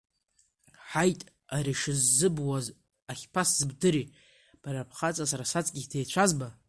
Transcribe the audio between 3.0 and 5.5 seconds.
ахьԥасзымдыри, бара бхаҵа сара